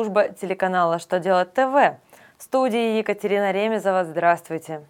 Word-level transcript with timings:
Служба 0.00 0.28
телеканала 0.28 1.00
«Что 1.00 1.18
делать 1.18 1.54
ТВ» 1.54 1.98
в 2.38 2.42
студии 2.44 2.98
Екатерина 2.98 3.50
Ремезова. 3.50 4.04
Здравствуйте! 4.04 4.86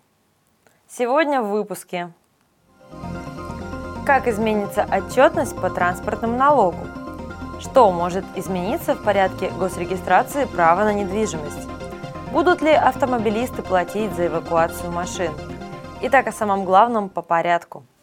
Сегодня 0.87 1.41
в 1.41 1.49
выпуске. 1.49 2.13
Как 4.05 4.29
изменится 4.29 4.85
отчетность 4.85 5.59
по 5.59 5.71
транспортному 5.71 6.37
налогу? 6.37 6.87
Что 7.59 7.91
может 7.91 8.27
измениться 8.37 8.95
в 8.95 9.03
порядке 9.03 9.49
госрегистрации 9.59 10.45
права 10.45 10.85
на 10.85 10.93
недвижимость? 10.93 11.67
Будут 12.31 12.61
ли 12.61 12.73
автомобилисты 12.73 13.63
платить 13.63 14.13
за 14.13 14.27
эвакуацию 14.27 14.93
машин? 14.93 15.33
Итак, 16.03 16.27
о 16.27 16.33
самом 16.33 16.67
главном 16.67 17.09
по 17.09 17.23
порядку– 17.23 17.83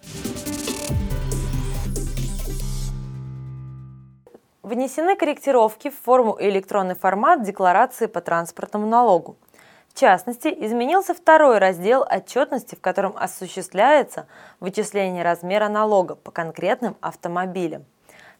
Внесены 4.65 5.15
корректировки 5.15 5.91
в 5.91 5.99
форму 5.99 6.33
и 6.33 6.49
электронный 6.49 6.95
формат 6.95 7.43
декларации 7.43 8.07
по 8.07 8.19
транспортному 8.19 8.87
налогу. 8.87 9.37
В 9.89 9.93
частности, 9.93 10.47
изменился 10.47 11.13
второй 11.13 11.59
раздел 11.59 12.01
отчетности, 12.01 12.73
в 12.73 12.81
котором 12.81 13.13
осуществляется 13.15 14.25
вычисление 14.59 15.23
размера 15.23 15.69
налога 15.69 16.15
по 16.15 16.31
конкретным 16.31 16.97
автомобилям. 16.99 17.85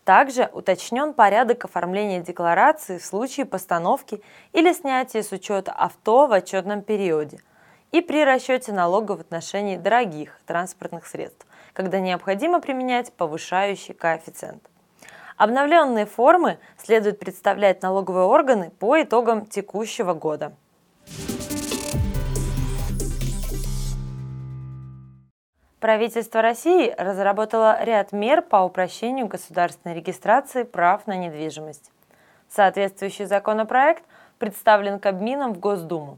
Также 0.04 0.50
уточнен 0.52 1.14
порядок 1.14 1.66
оформления 1.66 2.22
декларации 2.22 2.98
в 2.98 3.06
случае 3.06 3.46
постановки 3.46 4.24
или 4.52 4.74
снятия 4.74 5.22
с 5.22 5.32
учета 5.32 5.74
авто 5.74 6.26
в 6.26 6.32
отчетном 6.32 6.82
периоде 6.82 7.40
и 7.92 8.02
при 8.02 8.26
расчете 8.26 8.72
налога 8.72 9.12
в 9.12 9.20
отношении 9.20 9.78
дорогих 9.78 10.40
транспортных 10.48 11.06
средств, 11.06 11.46
когда 11.74 12.00
необходимо 12.00 12.62
применять 12.62 13.14
повышающий 13.14 13.94
коэффициент. 13.94 14.64
Обновленные 15.38 16.06
формы 16.06 16.60
следует 16.78 17.20
представлять 17.20 17.82
налоговые 17.82 18.26
органы 18.26 18.72
по 18.80 19.02
итогам 19.02 19.46
текущего 19.46 20.14
года. 20.14 20.54
Правительство 25.82 26.42
России 26.42 26.96
разработало 26.98 27.84
ряд 27.84 28.14
мер 28.14 28.42
по 28.42 28.64
упрощению 28.64 29.28
государственной 29.28 29.94
регистрации 29.94 30.64
прав 30.64 31.06
на 31.06 31.18
недвижимость. 31.18 31.92
Соответствующий 32.50 33.26
законопроект 33.26 34.04
представлен 34.40 35.00
Кабмином 35.00 35.54
в 35.54 35.60
Госдуму. 35.60 36.18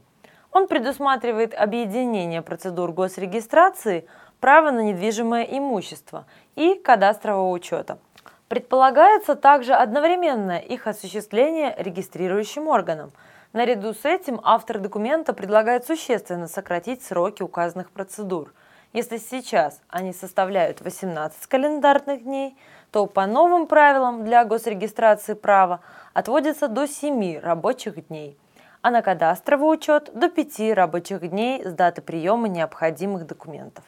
Он 0.52 0.68
предусматривает 0.68 1.54
объединение 1.54 2.40
процедур 2.40 2.92
госрегистрации, 2.92 4.06
права 4.40 4.70
на 4.70 4.80
недвижимое 4.80 5.42
имущество 5.42 6.24
и 6.54 6.76
кадастрового 6.76 7.50
учета– 7.50 7.98
Предполагается 8.48 9.34
также 9.34 9.74
одновременное 9.74 10.58
их 10.58 10.86
осуществление 10.86 11.74
регистрирующим 11.76 12.66
органом. 12.66 13.12
Наряду 13.52 13.92
с 13.92 14.06
этим 14.06 14.40
автор 14.42 14.78
документа 14.78 15.34
предлагает 15.34 15.86
существенно 15.86 16.48
сократить 16.48 17.02
сроки 17.02 17.42
указанных 17.42 17.90
процедур. 17.90 18.54
Если 18.94 19.18
сейчас 19.18 19.82
они 19.90 20.14
составляют 20.14 20.80
18 20.80 21.46
календарных 21.46 22.22
дней, 22.22 22.56
то 22.90 23.04
по 23.04 23.26
новым 23.26 23.66
правилам 23.66 24.24
для 24.24 24.46
госрегистрации 24.46 25.34
права 25.34 25.80
отводится 26.14 26.68
до 26.68 26.88
7 26.88 27.40
рабочих 27.40 28.08
дней, 28.08 28.38
а 28.80 28.90
на 28.90 29.02
кадастровый 29.02 29.74
учет 29.74 30.10
до 30.14 30.30
5 30.30 30.72
рабочих 30.72 31.28
дней 31.28 31.62
с 31.66 31.72
даты 31.74 32.00
приема 32.00 32.48
необходимых 32.48 33.26
документов. 33.26 33.84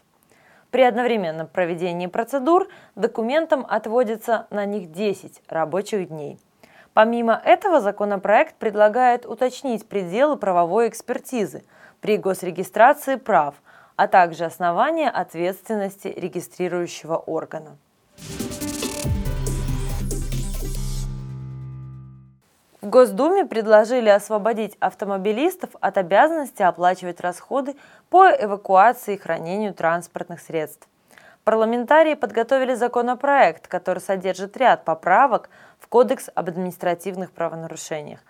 При 0.70 0.82
одновременном 0.82 1.48
проведении 1.48 2.06
процедур 2.06 2.68
документам 2.94 3.66
отводится 3.68 4.46
на 4.50 4.64
них 4.66 4.92
10 4.92 5.42
рабочих 5.48 6.08
дней. 6.08 6.38
Помимо 6.94 7.40
этого, 7.44 7.80
законопроект 7.80 8.56
предлагает 8.56 9.26
уточнить 9.26 9.88
пределы 9.88 10.36
правовой 10.36 10.88
экспертизы 10.88 11.64
при 12.00 12.16
госрегистрации 12.16 13.16
прав, 13.16 13.54
а 13.96 14.06
также 14.08 14.44
основания 14.44 15.10
ответственности 15.10 16.08
регистрирующего 16.08 17.16
органа. 17.16 17.76
В 22.80 22.88
Госдуме 22.88 23.44
предложили 23.44 24.08
освободить 24.08 24.74
автомобилистов 24.80 25.68
от 25.80 25.98
обязанности 25.98 26.62
оплачивать 26.62 27.20
расходы 27.20 27.76
по 28.08 28.30
эвакуации 28.30 29.14
и 29.14 29.18
хранению 29.18 29.74
транспортных 29.74 30.40
средств. 30.40 30.88
Парламентарии 31.44 32.14
подготовили 32.14 32.72
законопроект, 32.74 33.68
который 33.68 33.98
содержит 33.98 34.56
ряд 34.56 34.86
поправок 34.86 35.50
в 35.78 35.88
Кодекс 35.88 36.30
об 36.34 36.48
административных 36.48 37.32
правонарушениях. 37.32 38.20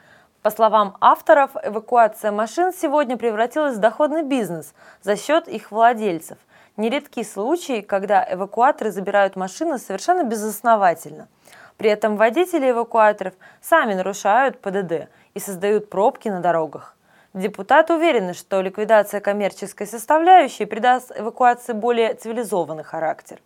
По 0.43 0.51
словам 0.51 0.97
авторов, 1.01 1.53
эвакуация 1.63 2.33
машин 2.33 2.73
сегодня 2.73 3.17
превратилась 3.17 3.77
в 3.77 3.81
доходный 3.81 4.25
бизнес 4.25 4.75
за 5.01 5.15
счет 5.15 5.47
их 5.47 5.71
владельцев. 5.71 6.39
Нередки 6.77 7.23
случаи, 7.23 7.83
когда 7.83 8.27
эвакуаторы 8.29 8.91
забирают 8.91 9.37
машины 9.37 9.79
совершенно 9.79 10.25
безосновательно– 10.25 11.29
при 11.81 11.89
этом 11.89 12.19
водители 12.19 12.73
эвакуаторов 12.73 13.33
сами 13.63 13.95
нарушают 13.95 14.61
ПДД 14.61 15.09
и 15.33 15.41
создают 15.41 15.89
пробки 15.89 16.29
на 16.29 16.41
дорогах. 16.41 16.95
Депутаты 17.33 17.95
уверены, 17.95 18.35
что 18.35 18.61
ликвидация 18.61 19.23
коммерческой 19.23 19.87
составляющей 19.87 20.67
придаст 20.67 21.11
эвакуации 21.19 21.73
более 21.73 22.13
цивилизованный 22.13 22.85
характер. 22.85 23.41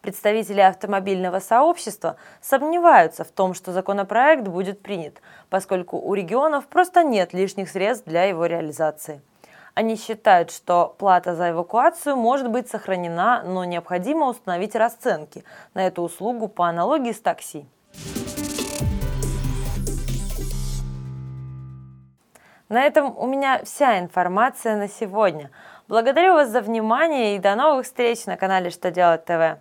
Представители 0.00 0.60
автомобильного 0.60 1.40
сообщества 1.40 2.14
сомневаются 2.40 3.24
в 3.24 3.32
том, 3.32 3.52
что 3.52 3.72
законопроект 3.72 4.46
будет 4.46 4.80
принят, 4.80 5.20
поскольку 5.50 5.98
у 5.98 6.14
регионов 6.14 6.68
просто 6.68 7.02
нет 7.02 7.32
лишних 7.32 7.68
средств 7.68 8.06
для 8.06 8.22
его 8.22 8.46
реализации. 8.46 9.20
Они 9.74 9.96
считают, 9.96 10.50
что 10.50 10.94
плата 10.98 11.34
за 11.34 11.50
эвакуацию 11.50 12.14
может 12.14 12.50
быть 12.50 12.68
сохранена, 12.68 13.42
но 13.42 13.64
необходимо 13.64 14.26
установить 14.28 14.74
расценки 14.74 15.44
на 15.72 15.86
эту 15.86 16.02
услугу 16.02 16.48
по 16.48 16.68
аналогии 16.68 17.12
с 17.12 17.20
такси. 17.20 17.66
На 22.68 22.82
этом 22.84 23.16
у 23.16 23.26
меня 23.26 23.62
вся 23.64 23.98
информация 23.98 24.76
на 24.76 24.88
сегодня. 24.88 25.50
Благодарю 25.88 26.34
вас 26.34 26.50
за 26.50 26.60
внимание 26.60 27.36
и 27.36 27.38
до 27.38 27.54
новых 27.54 27.86
встреч 27.86 28.26
на 28.26 28.36
канале 28.36 28.70
«Что 28.70 28.90
делать 28.90 29.24
ТВ». 29.24 29.58